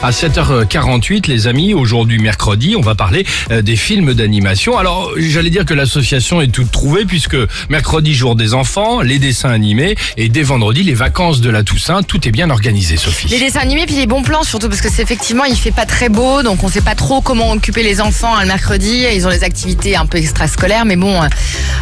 À 0.00 0.12
7h48, 0.12 1.26
les 1.26 1.48
amis, 1.48 1.74
aujourd'hui 1.74 2.20
mercredi, 2.20 2.76
on 2.76 2.80
va 2.80 2.94
parler 2.94 3.26
euh, 3.50 3.62
des 3.62 3.74
films 3.74 4.14
d'animation. 4.14 4.78
Alors, 4.78 5.10
j'allais 5.16 5.50
dire 5.50 5.64
que 5.64 5.74
l'association 5.74 6.40
est 6.40 6.52
toute 6.52 6.70
trouvée 6.70 7.04
puisque 7.04 7.36
mercredi, 7.68 8.14
jour 8.14 8.36
des 8.36 8.54
enfants, 8.54 9.00
les 9.00 9.18
dessins 9.18 9.50
animés 9.50 9.96
et 10.16 10.28
dès 10.28 10.44
vendredi, 10.44 10.84
les 10.84 10.94
vacances 10.94 11.40
de 11.40 11.50
la 11.50 11.64
Toussaint, 11.64 12.04
tout 12.04 12.28
est 12.28 12.30
bien 12.30 12.48
organisé, 12.48 12.96
Sophie. 12.96 13.26
Les 13.26 13.40
dessins 13.40 13.58
animés 13.58 13.86
puis 13.86 13.96
les 13.96 14.06
bons 14.06 14.22
plans 14.22 14.44
surtout 14.44 14.68
parce 14.68 14.80
que 14.80 14.88
c'est 14.88 15.02
effectivement 15.02 15.44
il 15.44 15.56
fait 15.56 15.72
pas 15.72 15.84
très 15.84 16.08
beau 16.08 16.44
donc 16.44 16.62
on 16.62 16.68
sait 16.68 16.80
pas 16.80 16.94
trop 16.94 17.20
comment 17.20 17.50
occuper 17.50 17.82
les 17.82 18.00
enfants 18.00 18.36
hein, 18.36 18.42
le 18.42 18.46
mercredi 18.46 19.04
ils 19.12 19.26
ont 19.26 19.30
des 19.30 19.42
activités 19.42 19.96
un 19.96 20.06
peu 20.06 20.18
extrascolaires 20.18 20.84
mais 20.84 20.96
bon 20.96 21.20
euh, 21.20 21.26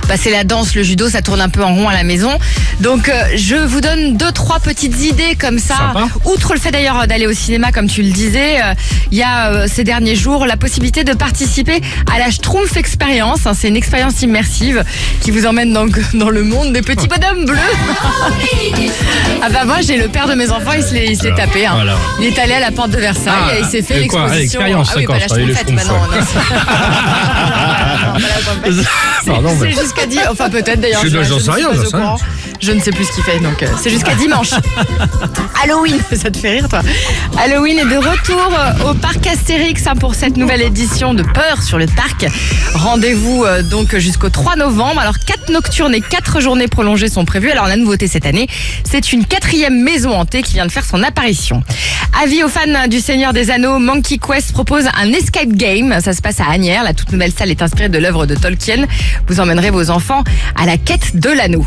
passer 0.09 0.31
la 0.31 0.45
danse 0.45 0.75
le 0.75 0.83
judo 0.83 1.11
ça 1.11 1.21
tourne 1.21 1.41
un 1.41 1.49
peu 1.51 1.63
en 1.63 1.75
rond 1.75 1.89
à 1.89 1.93
la 1.93 2.03
maison 2.03 2.31
donc 2.81 3.09
euh, 3.09 3.13
je 3.37 3.57
vous 3.57 3.81
donne 3.81 4.17
deux 4.17 4.33
trois 4.33 4.59
petites 4.61 4.99
idées 5.01 5.37
comme 5.39 5.59
ça 5.59 5.77
Sympa. 5.77 6.09
outre 6.25 6.55
le 6.55 6.61
fait 6.61 6.71
d'ailleurs 6.71 7.07
d'aller 7.07 7.27
au 7.27 7.35
cinéma 7.35 7.73
comme 7.73 7.89
tu 7.89 8.06
le 8.07 8.13
disais 8.13 8.61
euh, 8.61 8.75
il 9.13 9.19
y 9.19 9.23
a 9.23 9.51
euh, 9.51 9.67
ces 9.73 9.85
derniers 9.85 10.17
jours 10.17 10.47
la 10.47 10.57
possibilité 10.57 11.05
de 11.05 11.13
participer 11.15 11.81
à 12.15 12.19
la 12.19 12.31
Schtroumpf 12.31 12.77
Experience. 12.77 13.47
Hein, 13.47 13.53
c'est 13.55 13.69
une 13.69 13.77
expérience 13.77 14.21
immersive 14.23 14.83
qui 15.21 15.31
vous 15.31 15.47
emmène 15.47 15.73
dans, 15.73 15.87
dans 16.15 16.31
le 16.31 16.43
monde 16.43 16.73
des 16.73 16.83
petits 16.83 17.07
bonhommes 17.09 17.45
bleus. 17.47 17.57
Ah 19.43 19.49
bah 19.51 19.65
moi 19.65 19.77
j'ai 19.87 19.97
le 19.97 20.09
père 20.09 20.27
de 20.29 20.35
mes 20.35 20.51
enfants 20.51 20.73
il 20.77 20.83
se 20.83 20.93
l'est 20.95 21.07
il 21.07 21.17
se 21.17 21.25
l'est 21.25 21.35
tapé 21.35 21.67
hein. 21.67 21.73
voilà. 21.75 21.97
Il 22.21 22.27
est 22.27 22.39
allé 22.39 22.55
à 22.55 22.61
la 22.61 22.71
porte 22.71 22.91
de 22.91 22.99
Versailles 22.99 23.33
Ah, 23.51 23.57
et 23.57 23.61
il 23.61 23.65
s'est 23.67 23.83
fait 23.83 24.01
l'exposition. 24.01 24.39
l'expérience, 24.39 24.89
ah 24.93 24.97
oui, 24.97 25.07
d'accord, 25.07 25.29
pas 25.29 25.37
la 25.37 25.47
bah 25.77 25.83
non, 25.87 25.95
non, 25.95 26.01
c'est- 26.27 26.39
Pardon, 29.27 29.55
mais- 29.61 29.73
C'est 29.75 29.83
jusqu'à 29.83 30.07
10, 30.07 30.21
enfin 30.31 30.49
peut-être 30.51 30.81
d'ailleurs. 30.81 31.03
Je- 31.05 31.09
j'en 31.09 31.25
sais 31.25 31.35
ne 31.35 31.41
suis 31.41 31.51
rien, 31.51 31.69
pas 31.69 31.75
j'en 31.75 31.81
au 31.81 31.85
sais 31.85 31.97
rien. 31.97 32.05
courant. 32.07 32.19
Je 32.63 32.73
ne 32.73 32.81
sais 32.81 32.91
plus 32.91 33.05
ce 33.05 33.13
qu'il 33.13 33.23
fait, 33.25 33.39
donc 33.41 33.63
euh, 33.63 33.67
c'est 33.83 33.91
jusqu'à 33.91 34.15
dimanche. 34.19 34.51
Halloween, 35.63 35.99
ça 36.15 36.31
te 36.31 36.39
fait 36.39 36.51
rire 36.53 36.69
toi? 36.69 36.81
Halloween 37.39 37.79
est 37.79 37.85
de 37.85 37.97
retour 37.97 38.51
euh, 38.59 38.91
au 38.91 38.95
parc 38.95 39.27
Astérix 39.27 39.87
hein, 39.87 39.95
pour 39.95 40.15
cette 40.15 40.37
nouvelle 40.37 40.63
édition 40.63 41.13
de 41.15 41.23
Peur 41.23 41.63
sur 41.63 41.79
le 41.79 41.87
parc. 41.87 42.27
Rendez-vous 42.75 43.45
euh, 43.45 43.63
donc 43.63 43.95
jusqu'au 43.97 44.31
3 44.31 44.57
novembre. 44.57 45.01
Alors 45.01 45.19
quatre 45.19 45.51
nocturnes 45.51 45.95
et 45.95 46.01
quatre 46.01 46.41
journées 46.41 46.69
prolongées 46.69 47.09
sont 47.09 47.25
prévues. 47.25 47.51
Alors 47.51 47.67
la 47.67 47.77
nouveauté 47.77 48.09
cette 48.09 48.27
année, 48.27 48.49
c'est 48.91 49.13
une 49.13 49.25
quatrième 49.27 49.83
maison 49.83 50.15
hantée 50.19 50.43
qui 50.43 50.55
vient 50.55 50.67
de 50.67 50.73
faire 50.73 50.85
son 50.85 51.03
apparition. 51.03 51.63
Avis 52.23 52.43
aux 52.43 52.49
fans 52.49 52.89
du 52.89 53.01
Seigneur 53.01 53.33
des 53.35 53.51
Anneaux, 53.51 53.79
Monkey 53.79 54.19
Quest 54.19 54.53
propose 54.53 54.85
un 54.99 55.13
escape 55.13 55.49
game. 55.53 55.95
Ça 56.01 56.13
se 56.15 56.23
passe 56.23 56.41
à 56.41 56.51
Agnières. 56.51 56.85
La 56.85 56.95
toute 56.95 57.13
nouvelle 57.13 57.33
salle 57.33 57.51
est 57.51 57.61
inspirée 57.61 57.89
de 57.91 57.99
l'œuvre 57.99 58.25
de 58.27 58.35
Tolkien. 58.35 58.87
Vous 59.29 59.41
emmènerez 59.41 59.71
vos 59.71 59.91
enfants 59.91 60.23
à 60.61 60.67
la 60.67 60.77
quête 60.79 61.17
de 61.17 61.31
l'anneau. 61.31 61.67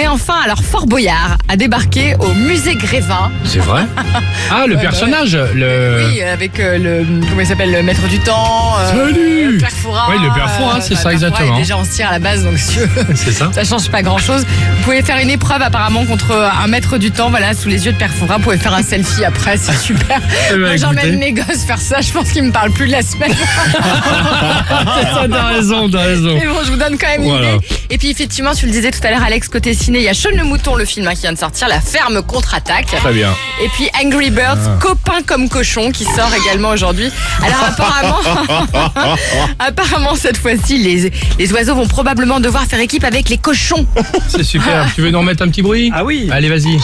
Et 0.00 0.06
enfin, 0.06 0.34
alors 0.44 0.62
Fort 0.62 0.86
Boyard 0.86 1.38
a 1.48 1.56
débarqué 1.56 2.14
au 2.20 2.32
musée 2.34 2.74
Grévin. 2.76 3.30
C'est 3.44 3.58
vrai 3.58 3.82
Ah, 4.50 4.64
le 4.66 4.70
Ouais, 4.70 4.76
bah 4.76 4.80
personnage, 4.82 5.36
le... 5.54 6.06
Oui, 6.08 6.22
avec 6.22 6.58
euh, 6.60 6.78
le 6.78 7.04
comment 7.28 7.40
il 7.40 7.46
s'appelle 7.46 7.72
le 7.72 7.82
maître 7.82 8.06
du 8.08 8.18
temps. 8.20 8.74
euh, 8.80 8.90
Salut 8.90 9.52
le 9.52 9.58
Père. 9.58 9.70
Oui, 10.08 10.16
le 10.22 10.32
Père 10.34 10.50
Fouras, 10.50 10.80
c'est 10.80 10.94
bah, 10.94 11.00
ça, 11.00 11.12
exactement. 11.12 11.56
est 11.56 11.58
déjà 11.60 11.76
en 11.76 11.84
cire 11.84 12.08
à 12.08 12.12
la 12.12 12.18
base, 12.18 12.44
donc 12.44 12.56
si 12.58 12.78
C'est 13.14 13.32
ça 13.32 13.50
ça 13.52 13.64
change 13.64 13.88
pas 13.90 14.02
grand 14.02 14.18
chose. 14.18 14.44
Vous 14.78 14.84
pouvez 14.84 15.02
faire 15.02 15.18
une 15.18 15.30
épreuve 15.30 15.62
apparemment 15.62 16.04
contre 16.04 16.32
un 16.32 16.66
maître 16.68 16.98
du 16.98 17.10
temps, 17.10 17.30
voilà, 17.30 17.54
sous 17.54 17.68
les 17.68 17.86
yeux 17.86 17.92
de 17.92 17.98
Père 17.98 18.12
Fouras. 18.12 18.36
Vous 18.36 18.42
pouvez 18.44 18.58
faire 18.58 18.74
un 18.74 18.82
selfie 18.82 19.24
après, 19.24 19.56
c'est 19.56 19.76
super. 19.76 20.20
Eh 20.50 20.54
ben, 20.54 20.60
Moi, 20.60 20.76
j'emmène 20.76 21.18
mes 21.18 21.32
gosses 21.32 21.64
faire 21.66 21.80
ça, 21.80 22.00
je 22.00 22.10
pense 22.12 22.30
qu'ils 22.30 22.44
me 22.44 22.52
parlent 22.52 22.70
plus 22.72 22.86
de 22.86 22.92
la 22.92 23.02
semaine. 23.02 23.32
Ça, 23.34 25.26
T'as 25.30 25.46
raison, 25.48 25.88
t'as 25.90 26.02
raison. 26.02 26.34
Mais 26.34 26.46
bon, 26.46 26.58
je 26.64 26.70
vous 26.70 26.76
donne 26.78 26.89
quand 26.98 27.08
même 27.08 27.22
Voilà. 27.22 27.52
l'idée. 27.54 27.66
Et 27.92 27.98
puis 27.98 28.08
effectivement, 28.08 28.54
tu 28.54 28.66
le 28.66 28.72
disais 28.72 28.90
tout 28.92 29.00
à 29.04 29.10
l'heure, 29.10 29.22
Alex, 29.22 29.48
côté 29.48 29.74
ciné, 29.74 29.98
il 29.98 30.04
y 30.04 30.08
a 30.08 30.14
Sean 30.14 30.30
le 30.36 30.44
Mouton, 30.44 30.76
le 30.76 30.84
film 30.84 31.08
hein, 31.08 31.14
qui 31.14 31.22
vient 31.22 31.32
de 31.32 31.38
sortir, 31.38 31.66
La 31.68 31.80
ferme 31.80 32.22
contre-attaque. 32.22 32.86
Très 32.86 33.12
bien. 33.12 33.34
Et 33.62 33.68
puis 33.68 33.88
Angry 34.02 34.30
Birds, 34.30 34.58
Ah. 34.66 34.78
copain 34.80 35.22
comme 35.26 35.48
cochon, 35.48 35.90
qui 35.90 36.04
sort 36.04 36.30
également 36.44 36.70
aujourd'hui. 36.70 37.10
Alors 37.42 37.64
apparemment, 37.68 39.16
apparemment 39.58 40.14
cette 40.14 40.36
fois-ci, 40.36 40.78
les, 40.78 41.12
les 41.38 41.52
oiseaux 41.52 41.74
vont 41.74 41.86
probablement 41.88 42.40
devoir 42.40 42.64
faire 42.64 42.80
équipe 42.80 43.04
avec 43.04 43.28
les 43.28 43.38
cochons. 43.38 43.86
C'est 44.28 44.44
super. 44.44 44.86
Tu 44.94 45.00
veux 45.02 45.10
nous 45.10 45.18
remettre 45.18 45.42
un 45.42 45.48
petit 45.48 45.62
bruit 45.62 45.90
Ah 45.94 46.04
oui. 46.04 46.28
Allez, 46.32 46.48
vas-y. 46.48 46.78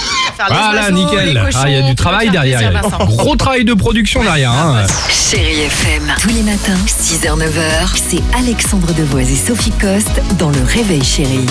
Voilà, 0.49 0.83
oiseaux, 0.83 0.93
nickel. 0.95 1.49
Ah, 1.55 1.65
il 1.69 1.73
y 1.75 1.79
a 1.79 1.83
du 1.89 1.95
travail 1.95 2.31
derrière. 2.31 2.73
Gros 3.01 3.37
travail 3.37 3.65
de 3.65 3.75
production 3.75 4.23
derrière. 4.23 4.51
Hein. 4.53 4.87
Chérie 5.09 5.63
FM. 5.63 6.13
Tous 6.21 6.29
les 6.29 6.43
matins, 6.43 6.77
6h, 6.87 7.39
9h, 7.39 7.89
c'est 8.09 8.23
Alexandre 8.39 8.93
Devoise 8.93 9.31
et 9.31 9.37
Sophie 9.37 9.73
Coste 9.73 10.21
dans 10.39 10.51
Le 10.51 10.61
Chérie. 11.03 11.45